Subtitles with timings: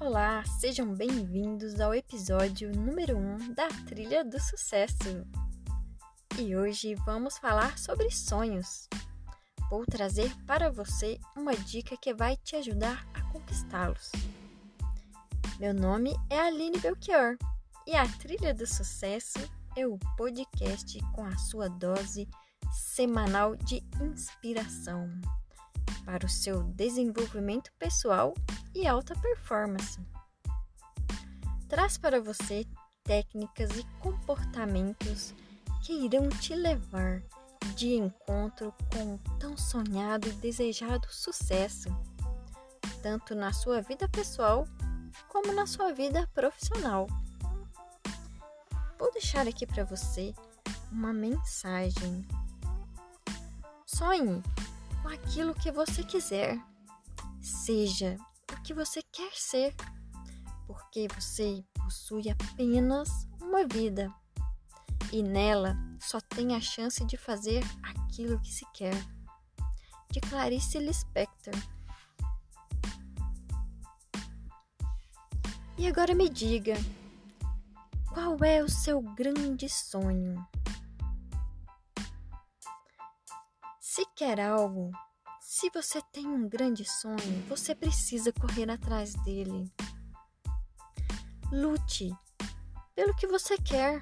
[0.00, 5.26] Olá, sejam bem-vindos ao episódio número 1 um da Trilha do Sucesso.
[6.38, 8.88] E hoje vamos falar sobre sonhos.
[9.68, 14.10] Vou trazer para você uma dica que vai te ajudar a conquistá-los.
[15.58, 17.36] Meu nome é Aline Belchior
[17.86, 19.38] e a Trilha do Sucesso
[19.76, 22.26] é o podcast com a sua dose
[22.72, 25.10] semanal de inspiração
[26.06, 28.32] para o seu desenvolvimento pessoal
[28.74, 30.00] e alta performance.
[31.68, 32.66] Traz para você
[33.04, 35.34] técnicas e comportamentos
[35.82, 37.22] que irão te levar
[37.74, 41.88] de encontro com o tão sonhado e desejado sucesso,
[43.02, 44.66] tanto na sua vida pessoal
[45.28, 47.06] como na sua vida profissional.
[48.98, 50.34] Vou deixar aqui para você
[50.92, 52.26] uma mensagem.
[53.86, 54.42] Sonhe
[55.02, 56.58] com aquilo que você quiser.
[57.40, 58.16] Seja
[58.64, 59.74] que você quer ser,
[60.66, 63.08] porque você possui apenas
[63.40, 64.12] uma vida
[65.12, 68.94] e nela só tem a chance de fazer aquilo que se quer.
[70.10, 71.54] De Clarice Lispector.
[75.78, 76.74] E agora me diga,
[78.12, 80.44] qual é o seu grande sonho?
[83.80, 84.90] Se quer algo,
[85.52, 89.68] se você tem um grande sonho, você precisa correr atrás dele.
[91.50, 92.08] Lute
[92.94, 94.00] pelo que você quer.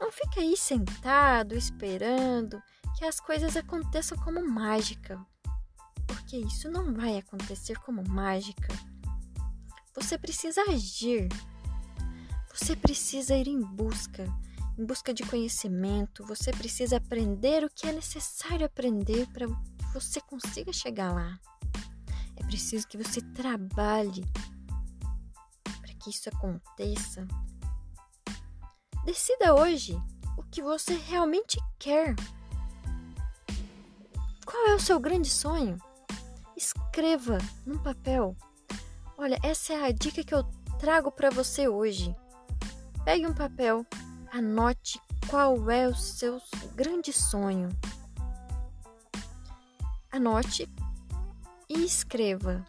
[0.00, 2.62] Não fique aí sentado esperando
[2.96, 5.20] que as coisas aconteçam como mágica,
[6.06, 8.68] porque isso não vai acontecer como mágica.
[9.92, 11.28] Você precisa agir.
[12.54, 14.24] Você precisa ir em busca
[14.78, 19.46] em busca de conhecimento, você precisa aprender o que é necessário aprender para
[20.00, 21.40] você consiga chegar lá.
[22.36, 24.24] É preciso que você trabalhe
[25.64, 27.26] para que isso aconteça.
[29.04, 29.96] Decida hoje
[30.36, 32.14] o que você realmente quer.
[34.44, 35.78] Qual é o seu grande sonho?
[36.54, 38.36] Escreva num papel.
[39.16, 40.44] Olha, essa é a dica que eu
[40.78, 42.14] trago para você hoje.
[43.04, 43.86] Pegue um papel,
[44.30, 45.00] Anote
[45.30, 46.38] qual é o seu
[46.74, 47.70] grande sonho.
[50.16, 50.66] Anote
[51.68, 52.64] e escreva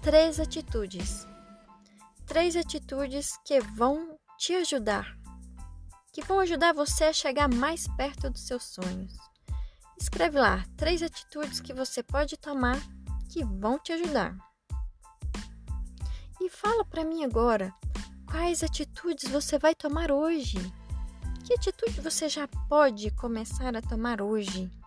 [0.00, 1.26] três atitudes.
[2.24, 5.14] Três atitudes que vão te ajudar,
[6.10, 9.14] que vão ajudar você a chegar mais perto dos seus sonhos.
[10.00, 12.80] Escreve lá três atitudes que você pode tomar
[13.28, 14.34] que vão te ajudar.
[16.40, 17.74] E fala para mim agora
[18.24, 20.56] quais atitudes você vai tomar hoje.
[21.44, 24.79] Que atitude você já pode começar a tomar hoje?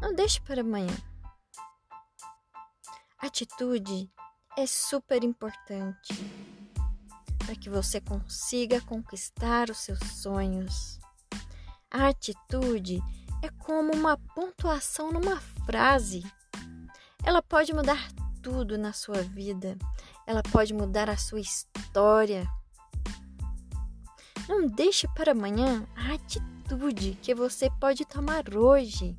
[0.00, 0.96] Não deixe para amanhã.
[3.18, 4.10] Atitude
[4.56, 6.14] é super importante
[7.38, 10.98] para que você consiga conquistar os seus sonhos.
[11.90, 13.02] A atitude
[13.42, 16.22] é como uma pontuação numa frase.
[17.24, 18.10] Ela pode mudar
[18.42, 19.76] tudo na sua vida.
[20.26, 22.48] Ela pode mudar a sua história.
[24.48, 29.18] Não deixe para amanhã a atitude que você pode tomar hoje.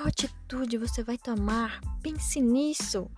[0.00, 1.78] Qual atitude você vai tomar?
[2.02, 3.10] Pense nisso.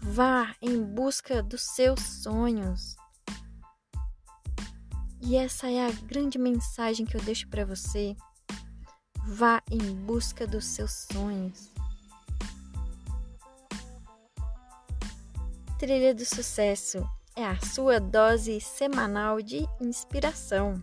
[0.00, 2.94] Vá em busca dos seus sonhos.
[5.20, 8.16] E essa é a grande mensagem que eu deixo para você.
[9.26, 11.72] Vá em busca dos seus sonhos.
[15.76, 17.04] Trilha do Sucesso
[17.34, 20.80] é a sua dose semanal de inspiração.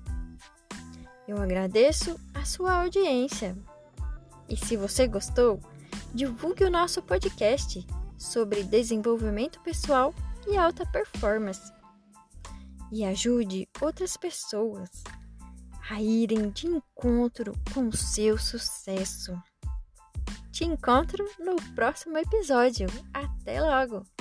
[1.26, 3.56] Eu agradeço a sua audiência.
[4.54, 5.60] E se você gostou,
[6.14, 7.84] divulgue o nosso podcast
[8.20, 10.14] sobre desenvolvimento pessoal
[10.48, 11.74] e alta performance.
[12.92, 14.92] E ajude outras pessoas
[15.90, 19.36] a irem de encontro com o seu sucesso.
[20.52, 22.86] Te encontro no próximo episódio.
[23.12, 24.13] Até logo!